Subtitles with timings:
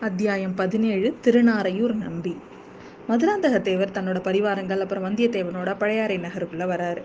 [0.00, 2.32] அத்தியாயம் பதினேழு திருநாரையூர் நம்பி.
[3.08, 7.02] மதுராந்தக தேவர் தன்னோட பரிவாரங்கள் அப்புறம் வந்தியத்தேவனோட பழையாறை நகருக்குள்ளே வராரு.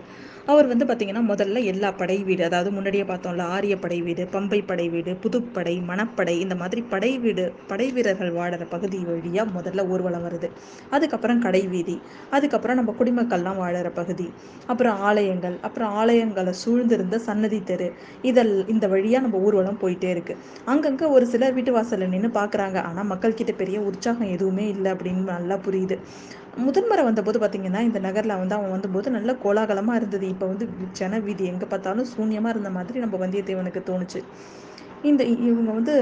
[0.52, 4.86] அவர் வந்து பார்த்திங்கன்னா முதல்ல எல்லா படை வீடு அதாவது முன்னாடியே பார்த்தோம்ல ஆரிய படை வீடு பம்பை படை
[4.94, 10.48] வீடு புதுப்படை மணப்படை இந்த மாதிரி படை வீடு படை வீரர்கள் வாடுற பகுதி வழியாக முதல்ல ஊர்வலம் வருது.
[10.90, 11.96] அதுக்கப்புறம் கடை வீதி
[12.38, 14.26] அதுக்கப்புறம் நம்ம குடிமக்கள்லாம் வாழற பகுதி
[14.66, 17.88] அப்புறம் ஆலயங்கள் அப்புறம் ஆலயங்களை சூழ்ந்திருந்த சன்னதி தெரு
[18.32, 20.36] இதல் இந்த வழியாக நம்ம ஊர்வலம் போயிட்டே இருக்கு.
[20.74, 25.58] அங்கங்கே ஒரு சிலர் வீட்டு வாசலில் நின்று பார்க்குறாங்க ஆனால் மக்கள்கிட்ட பெரிய உற்சாகம் எதுவுமே இல்லை அப்படின்னு நல்லா
[25.68, 25.91] புரியுது.
[26.66, 30.26] முதன்முறை வந்தபோது பார்த்தீங்கன்னா இந்த நகரில் வந்து அவன் வந்தபோது நல்ல கோலாகலமாக இருந்தது.
[30.34, 30.66] இப்போ வந்து
[30.98, 34.20] ஜன வீதி எங்கே பார்த்தாலும் சூன்யமாக இருந்த மாதிரி நம்ம வந்தியத்தேவனுக்கு தோணுச்சு.
[35.10, 35.94] இந்த இவங்க வந்து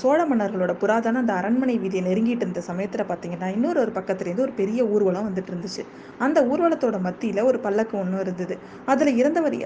[0.00, 4.80] சோழ மன்னர்களோட புராதன அந்த அரண்மனை வீதியை நெருங்கிட்டு இருந்த சமயத்தில் பார்த்தீங்கன்னா இன்னொரு ஒரு பக்கத்துலேருந்து ஒரு பெரிய
[4.94, 5.82] ஊர்வலம் வந்துட்டு இருந்துச்சு.
[6.24, 8.54] அந்த ஊர்வலத்தோட மத்தியில் ஒரு பல்லக்கு ஒன்று இருந்தது.
[8.92, 9.56] அதில் இருந்தவர்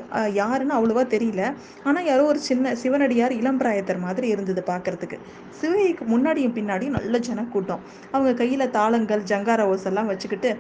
[0.41, 1.43] யாருன்னு அவ்வளோவா தெரியல.
[1.89, 5.19] ஆனால் யாரோ ஒரு சின்ன சிவனடியார் இளம்பிராயத்தர் மாதிரி இருந்தது பார்க்கறதுக்கு
[5.61, 7.83] சிவகைக்கு முன்னாடியும் பின்னாடியும் நல்ல ஜனக்கூட்டம்.
[8.15, 10.53] அவங்க கையில் தாளங்கள் ஜங்கார ஓசெல்லாம் வச்சுக்கிட்டு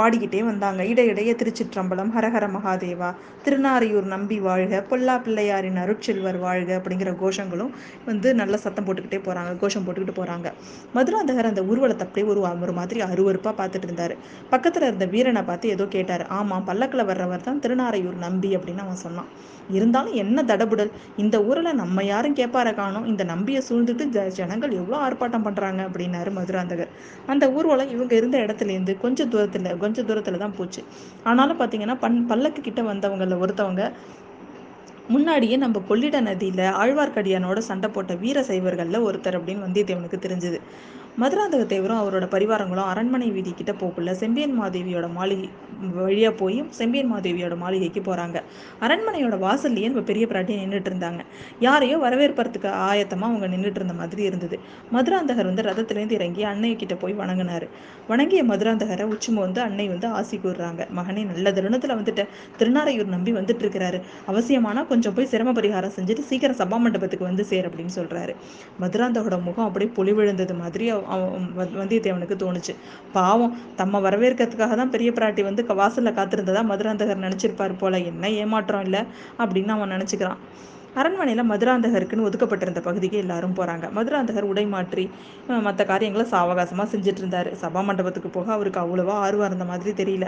[0.00, 0.80] பாடிக்கிட்டே வந்தாங்க.
[0.92, 3.12] இடையிடையே திருச்சிற்றம்பலம் ஹரஹர மகாதேவா
[3.44, 7.72] திருநாரையூர் நம்பி வாழ்க பொல்லா பிள்ளையாரின் அருட்செல்வர் வாழ்க அப்படிங்கிற கோஷங்களும்
[8.10, 10.48] வந்து நல்ல சத்தம் போட்டுக்கிட்டே போகிறாங்க கோஷம் போட்டுக்கிட்டு போகிறாங்க
[10.96, 14.14] மதுராந்தகர் அந்த ஊர்வலத்தை அப்படியே ஒரு ஒரு மாதிரி அருவறுப்பாக பார்த்துட்டு இருந்தார்.
[14.52, 16.24] பக்கத்தில் இருந்த வீரனை பார்த்து ஏதோ கேட்டார்.
[16.38, 19.28] ஆமாம் பல்லக்கில் வர்றவர் தான் திருநாரையூர் நம்பி அப்படின்னு அவன் சொன்னான்.
[19.76, 20.90] இருந்தாலும் என்ன தடபுடல்?
[21.22, 23.06] இந்த ஊரில் நம்ம யாரும் கேட்பார காணும்.
[23.12, 26.90] இந்த நம்பியை சூழ்ந்துட்டு ஜனங்கள் எவ்வளோ ஆர்ப்பாட்டம் பண்ணுறாங்க அப்படின்னாரு மதுராந்தகர்.
[27.34, 30.82] அந்த ஊர்வலம் இவங்க இருந்த இடத்துலேருந்து கொஞ்சம் தூரத்தில் கொஞ்சம் தூரத்தில் தான் போச்சு.
[31.30, 33.84] ஆனாலும் பார்த்தீங்கன்னா பன் பல்லக்கு கிட்ட வந்தவங்களில் ஒருத்தவங்க
[35.08, 40.58] முன்னாடியே நம்ம கொள்ளிட நதியில் ஆழ்வார்க்கடியானோட சண்டை போட்ட வீர சைவர்களில் ஒருத்தர் அப்படின்னு வந்தியத்தேவனுக்கு தெரிஞ்சது.
[41.22, 45.48] மதுராந்தக தேவரும் அவரோட பரிவாரங்களும் அரண்மனை வீதி கிட்ட போக்குள்ள செம்பியன் மாதேவியோட மாளிகை
[45.98, 48.38] வழியாக போய் செம்பியன் மாதேவியோட மாளிகைக்கு போகிறாங்க
[48.84, 51.20] அரண்மனையோட வாசல்லையே நம்ம பெரிய பிராட்டி நின்றுட்டு இருந்தாங்க.
[51.60, 54.56] யாரையோ வரவேற்பறதுக்கு ஆயத்தமாக அவங்க நின்றுட்டு இருந்த மாதிரி இருந்தது.
[54.96, 57.68] மதுராந்தகர் வந்து ரதத்துலேருந்து இறங்கி அன்னை கிட்ட போய் வணங்கினாரு.
[58.08, 60.80] வணங்கிய மதுராந்தகரை உச்சிம வந்து அன்னை வந்து ஆசி கூறுறாங்க.
[60.98, 62.26] மகனே நல்ல தருணத்துல வந்துட்டு.
[62.58, 64.00] திருநாரையூர் நம்பி வந்துட்டு இருக்கிறாரு
[64.32, 68.34] அவசியமானா கொஞ்சம் போய் சிரம பரிகாரம் செஞ்சுட்டு சீக்கிரம் சபா மண்டபத்துக்கு வந்து சேர் அப்படின்னு சொல்றாரு.
[68.82, 70.86] மதுராந்தகோட முகம் அப்படியே பொலிவிழுந்தது மாதிரி
[71.78, 72.74] வந்தியத்தேவனுக்கு தோணுச்சு.
[73.12, 77.98] பாவம் தம்ம வரவேற்கிறதுக்காக தான் பெரிய பிராட்டி வந்து வாசலில் காத்திருந்ததா மதுராந்தகர் நினச்சிருப்பார் போல.
[78.10, 79.02] என்ன ஏமாற்றம் இல்லை?
[79.38, 80.40] அப்படின்னு அவன் நினச்சிக்கிறான்.
[81.00, 85.04] அரண்மனையில் மதுராந்தகருக்குன்னு ஒதுக்கப்பட்டிருந்த பகுதிக்கு எல்லாரும் போகிறாங்க மதுராந்தகர் உடை மாற்றி
[85.66, 90.26] மற்ற காரியங்களை சாவகாசமாக செஞ்சுட்டு இருந்தார் சபா மண்டபத்துக்கு போக அவருக்கு அவ்வளோவா ஆர்வம் இருந்த மாதிரி தெரியல.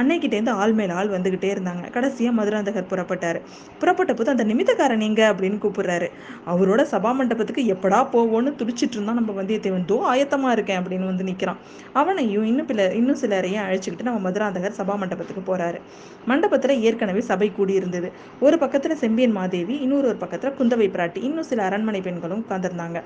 [0.00, 1.82] அன்னைக்கிட்டேருந்து ஆள் மேல் ஆள் வந்துக்கிட்டே இருந்தாங்க.
[1.94, 3.38] கடைசியாக மதுராந்தகர் புறப்பட்டார்.
[3.80, 6.08] புறப்பட்ட போது அந்த நிமித்தக்காரன் எங்க அப்படின்னு கூப்பிடுறாரு.
[6.52, 11.60] அவரோட சபா மண்டபத்துக்கு எப்படா போவோன்னு துடிச்சிட்டு இருந்தான் நம்ம வந்தியத்தேவன் தோ ஆயத்தமாக இருக்கேன் அப்படின்னு வந்து நிற்கிறான்
[11.92, 15.80] அவனையும் இன்னும் பில இன்னும் சிலரையும் அழைச்சிக்கிட்டு நம்ம மதுராந்தகர் சபா மண்டபத்துக்கு போகிறாரு
[16.26, 18.08] மண்டபத்தில் ஏற்கனவே சபை கூடி இருந்தது
[18.40, 21.18] ஒரு பக்கத்தில் செம்பியன் மாதேவி இன்னொரு இன்னொரு ஒரு பக்கத்தில் குந்தவை பிராட்டி.
[21.26, 22.98] இன்னும் சில அரண்மனை பெண்களும் உட்கார்ந்துருந்தாங்க.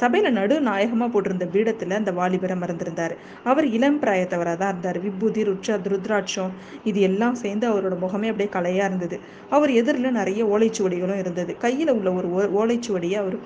[0.00, 3.14] சபையில் நடு நாயகமாக போட்டிருந்த பீடத்தில் அந்த வாலிபரை மறந்திருந்தார்.
[3.44, 4.98] அவர் இளம் பிராயத்தவராக தான் இருந்தார்.
[5.06, 6.52] விபூதி ருட்சா துருத்ராட்சம்
[6.84, 9.18] இது எல்லாம் சேர்ந்து அவரோட முகமே அப்படியே கலையாக இருந்தது.
[9.50, 11.54] அவர் எதிரில் நிறைய ஓலைச்சுவடிகளும் இருந்தது.
[11.56, 13.38] கையில் உள்ள ஒரு ஓலைச்சுவடியை அவர்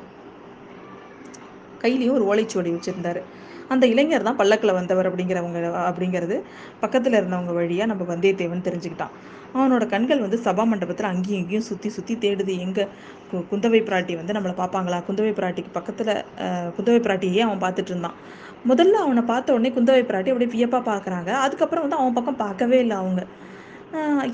[1.85, 3.23] கையிலையும் ஒரு ஓலைச்சுவடி வச்சுருந்தாரு.
[3.75, 5.59] அந்த இளைஞர் தான் பல்லக்கில் வந்தவர் அப்படிங்கிறவங்க
[5.89, 6.37] அப்படிங்கிறது
[6.83, 9.15] பக்கத்தில் இருந்தவங்க வழியாக நம்ம வந்தியத்தேவன் தெரிஞ்சுக்கிட்டான்.
[9.57, 12.55] அவனோட கண்கள் வந்து சபா மண்டபத்தில் அங்கேயும் இங்கேயும் சுற்றி சுற்றி தேடுது.
[12.67, 12.85] எங்கே
[13.51, 14.99] குந்தவை பிராட்டி வந்து நம்மளை பார்ப்பாங்களா?
[15.09, 16.13] குந்தவை பிராட்டிக்கு பக்கத்தில்
[16.77, 18.17] குந்தவை பிராட்டியே அவன் பார்த்துட்டு இருந்தான்.
[18.71, 21.31] முதல்ல அவனை பார்த்த உடனே குந்தவை பிராட்டி அப்படியே வியப்பாக பார்க்குறாங்க.
[21.45, 23.23] அதுக்கப்புறம் வந்து அவன் பக்கம் பார்க்கவே இல்லை அவங்க.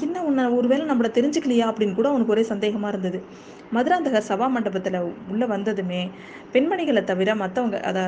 [0.05, 3.19] என்ன உன்னை ஒருவேளை நம்மளை தெரிஞ்சுக்கலையா அப்படின்னு கூட அவனுக்கு ஒரே சந்தேகமாக இருந்தது.
[3.77, 4.99] மதுராந்தகர் சபா மண்டபத்தில்
[5.33, 6.01] உள்ளே வந்ததுமே
[6.55, 8.05] பெண்மணிகளை தவிர மற்றவங்க அதை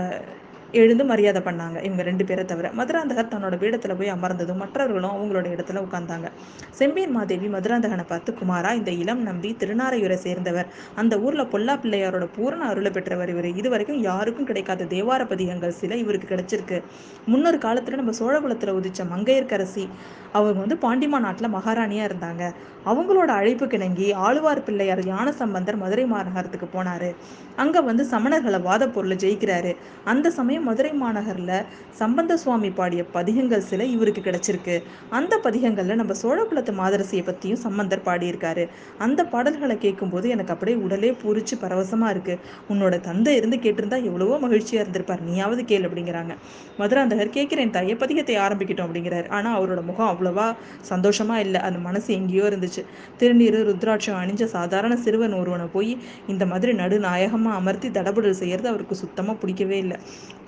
[0.73, 2.71] எழுந்து மரியாதை பண்ணாங்க இவங்க ரெண்டு பேரை தவிர.
[2.73, 6.31] மதுராந்தகர் தன்னோட பீடத்தில் போய் அமர்ந்ததும் மற்றவர்களும் அவங்களோட இடத்துல உட்கார்ந்தாங்க.
[6.71, 10.67] செம்பியன் மாதேவி மதுராந்தகனை பார்த்து குமாரா இந்த இளம் நம்பி திருநாரையூரை சேர்ந்தவர்.
[10.95, 13.45] அந்த ஊர்ல பொல்லா பிள்ளையாரோட பூரண அருளை பெற்றவர் இவர்.
[13.45, 16.83] இது வரைக்கும் யாருக்கும் கிடைக்காத தேவார பதிகங்கள் சில இவருக்கு கிடைச்சிருக்கு.
[17.27, 19.89] முன்னொரு காலத்துல நம்ம சோழகுலத்துல உதிச்ச மங்கையர்கரசி
[20.33, 22.53] அவங்க வந்து பாண்டிமா நாட்டுல மகாராணியா இருந்தாங்க.
[22.85, 27.15] அவங்களோட அழைப்பு கிணங்கி ஆழ்வார் பிள்ளையார் ஞான சம்பந்தர் மதுரை மாநகரத்துக்கு போனாரு.
[27.57, 29.77] அங்க வந்து சமணர்களை வாத பொருளை ஜெயிக்கிறாரு.
[30.05, 31.53] அந்த சமயம் மதுரை மாநகரில்
[32.01, 34.75] சம்பந்த சுவாமி பாடிய பதிகங்கள் சில இவருக்கு கிடைச்சிருக்கு.
[35.19, 38.65] அந்த பதிகங்களில் நம்ம சோழகுலத்து மாதரசியை பற்றியும் சம்பந்தர் பாடியிருக்காரு.
[39.07, 42.41] அந்த பாடல்களை கேட்கும்போது எனக்கு அப்படியே உடலே பூரிச்சு பரவசமாக இருக்குது
[42.73, 45.23] உன்னோட தந்தை இருந்து கேட்டிருந்தா எவ்வளவோ மகிழ்ச்சியாக இருந்திருப்பார்.
[45.29, 46.35] நீயாவது கேள் அப்படிங்கிறாங்க.
[46.81, 49.29] மதுராந்தகர் கேட்குறேன் தாயே பதிகத்தை ஆரம்பிக்கிட்டோம் அப்படிங்கிறாரு.
[49.39, 50.49] ஆனால் அவரோட முகம் அவ்வளவா
[50.93, 51.63] சந்தோஷமாக இல்லை.
[51.69, 52.85] அந்த மனசு எங்கேயோ இருந்துச்சு.
[53.21, 55.93] திருநீர் ருத்ராட்சம் அணிஞ்ச சாதாரண சிறுவன் ஒருவனை போய்
[56.33, 59.99] இந்த மாதிரி நடுநாயகமாக அமர்த்தி தடபுடல் செய்கிறது அவருக்கு சுத்தமாக பிடிக்கவே இல்லை.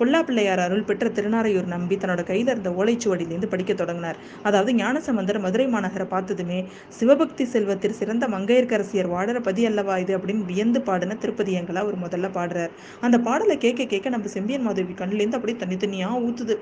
[0.01, 4.19] பொல்லா பிள்ளையார் அருள் பெற்ற திருநாரையூர் நம்பி தன்னோட கையில இருந்த ஓலைச்சுவடியிலிருந்து படிக்க தொடங்கினார்.
[4.43, 6.59] அதாவது ஞானசம்பந்தர் மதுரை மாநகரை பார்த்ததுமே
[6.99, 12.75] சிவபக்தி செல்வத்தில் சிறந்த மங்கையர்க்கரசியர் வாழற பதி அல்லவா இது அப்படின்னு வியந்து பாடின திருப்பதியங்களா அவர் முதல்ல பாடுறார்.
[13.01, 16.57] அந்த பாடலை கேட்க கேட்க நம்ம செம்பியன் மாதவி கண்ணிலேருந்து அப்படியே தனித்தனியா ஊத்துது.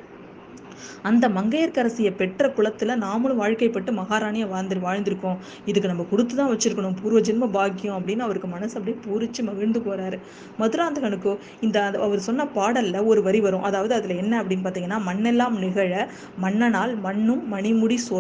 [1.03, 5.39] அந்த மங்கையர்க்கரசியை பெற்ற குலத்துல நாமளும் வாழ்க்கைப்பட்டு மகாராணியை வாழ்ந்து வாழ்ந்திருக்கோம்.
[5.71, 6.97] இதுக்கு நம்ம கொடுத்து தான் வச்சிருக்கணும்.
[7.03, 10.19] பூர்வ ஜென்ம பாக்கியம் அப்படின்னு அவருக்கு மனசு அப்படியே பூரிச்சு மகிழ்ந்து போறாரு.
[10.61, 13.63] மதுராந்தகனுக்கோ இந்த அந்த அவர் சொன்ன பாடல்ல ஒரு வரி வரும்.
[13.63, 16.09] அதாவது அதுல என்ன அப்படின்னு பார்த்தீங்கன்னா மண்ணெல்லாம் நிகழ
[16.45, 18.19] மன்னனால் மண்ணும் மணிமுடி சோ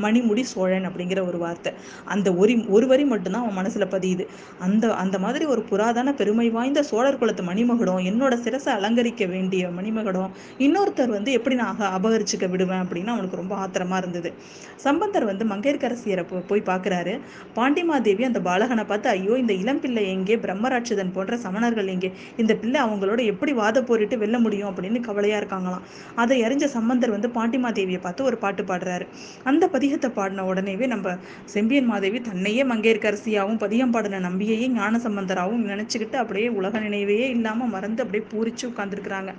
[0.00, 1.72] மணிமுடி சோழன் அப்படிங்கிற ஒரு வார்த்தை.
[2.04, 4.26] அந்த ஒரு ஒரு வரி மட்டும்தான் அவன் மனசுல பதியுது.
[4.58, 10.30] அந்த அந்த மாதிரி ஒரு புராதன பெருமை வாய்ந்த சோழர் குலத்து மணிமகுடம் என்னோட சிரசை அலங்கரிக்க வேண்டிய மணிமகுடம்
[10.58, 14.32] இன்னொருத்தர் வந்து எப்படி நான் அக- அபகரிச்சுக்க விடுவேன் அப்படின்னு அவனுக்கு ரொம்ப ஆத்திரமா இருந்தது.
[14.76, 17.20] சம்பந்தர் வந்து மங்கையர்க்கரசியரை போ- போய் பார்க்கறாரு
[17.54, 20.36] பாண்டிமாதேவி அந்த பாலகனை பார்த்து ஐயோ இந்த இளம் பிள்ளை எங்கே?
[20.36, 22.12] பிரம்மராட்சதன் போன்ற சமணர்கள் எங்கே?
[22.36, 24.74] இந்த பிள்ளை அவங்களோட எப்படி வாத போரிட்டு வெல்ல முடியும்?
[24.74, 25.80] அப்படின்னு கவலையா இருக்காங்களாம்.
[26.14, 29.06] அதை அறிஞ்ச சம்பந்தர் வந்து பாண்டிமாதேவியை பார்த்து ஒரு பாட்டு பாடுறாரு.
[29.44, 31.12] அந்த பதிகத்தை பாடின உடனேவே நம்ம
[31.46, 38.04] செம்பியன் மாதேவி தன்னையே மங்கையர்க்கரசியாவும் பதிகம் பாடின நம்பியையே ஞான சம்பந்தராகவும் நினைச்சுக்கிட்டு அப்படியே உலக நினைவையே இல்லாம மறந்து
[38.04, 39.32] அப்படியே பூரிச்சு உட்காந்துருக்குறாங்க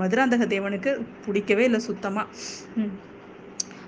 [0.00, 0.92] மதுராந்தக தேவனுக்கு
[1.26, 2.24] பிடிக்கவே இல்லை சுத்தமா.
[2.76, 2.94] உம்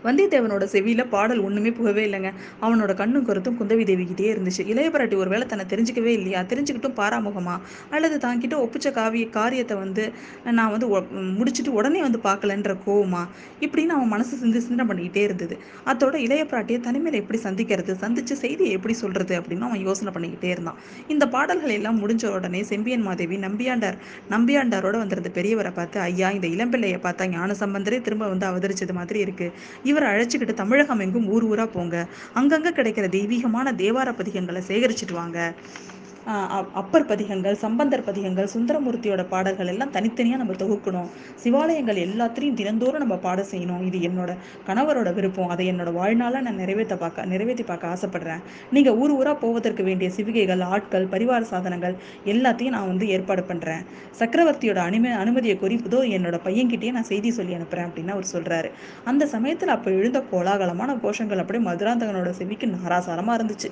[0.05, 2.33] வந்தியத்தேவனோட செவியில பாடல் ஒண்ணுமே புகவே இல்லைங்க.
[2.63, 4.63] அவனோட கண்ணும் கருத்தும் குந்தவி தேவிக்கிட்டே இருந்துச்சு.
[4.73, 6.43] இளையபிராட்டி ஒருவேளை தன்னை தெரிஞ்சுக்கவே இல்லையா?
[6.53, 7.57] தெரிஞ்சுக்கிட்டும் பாராமுகமா?
[7.91, 10.05] அல்லது தான்கிட்ட ஒப்பிச்ச காவிய காரியத்தை வந்து
[10.59, 13.23] நான் வந்து முடிச்சுட்டு முடிச்சிட்டு உடனே வந்து பார்க்கலன்ற கோவமா?
[13.61, 15.55] இப்படின்னு அவன் மனசு சிந்து சிந்தனை பண்ணிக்கிட்டே இருந்தது.
[15.87, 17.93] அதோட இளைய பிராட்டியை தனிமையில எப்படி சந்திக்கிறது?
[18.03, 19.35] சந்திச்சு செய்தியை எப்படி சொல்றது?
[19.41, 20.79] அப்படின்னு அவன் யோசனை பண்ணிக்கிட்டே இருந்தான்.
[21.09, 23.99] இந்த பாடல்கள் எல்லாம் முடிஞ்ச உடனே செம்பியன் மாதேவி நம்பியாண்டார்
[24.31, 29.49] நம்பியாண்டாரோட வந்திருந்த பெரியவரை பார்த்து ஐயா இந்த இளம்பிள்ளையை பார்த்தா ஞான சம்பந்தரே திரும்ப வந்து அவதரிச்சது மாதிரி இருக்கு.
[29.91, 31.97] இவர் அழைச்சிக்கிட்டு தமிழகம் எங்கும் ஊர் ஊரா போங்க.
[32.35, 35.39] அங்கங்க கிடைக்கிற தெய்வீகமான தேவார பதிகங்களை சேகரிச்சுட்டு வாங்க.
[36.81, 41.09] அப்பர் பதிகங்கள் சம்பந்தர் பதிகங்கள் சுந்தரமூர்த்தியோட பாடல்கள் எல்லாம் தனித்தனியாக நம்ம தொகுக்கணும்.
[41.43, 43.83] சிவாலயங்கள் எல்லாத்திலையும் தினந்தோறும் நம்ம பாட செய்யணும்.
[43.89, 44.31] இது என்னோட
[44.69, 45.51] கணவரோட விருப்பம்.
[45.55, 48.43] அதை என்னோட வாழ்நாளில் நான் நிறைவேற்ற பார்க்க நிறைவேற்றி பார்க்க ஆசைப்படுறேன்.
[48.77, 51.97] நீங்கள் ஊர் ஊராக போவதற்கு வேண்டிய சிவிகைகள் ஆட்கள் பரிவார சாதனங்கள்
[52.35, 53.85] எல்லாத்தையும் நான் வந்து ஏற்பாடு பண்ணுறேன்
[54.21, 58.71] சக்கரவர்த்தியோட அனுமதி அனுமதியை குறிப்பதோ இதோ என்னோட பையன்கிட்டயே நான் செய்தி சொல்லி அனுப்புகிறேன் அப்படின்னு அவர் சொல்கிறாரு
[59.13, 63.71] அந்த சமயத்தில் அப்போ எழுந்த கோலாகலமான கோஷங்கள் அப்படியே மதுராந்தகனோட செவிக்கு நாராசாரமாக இருந்துச்சு.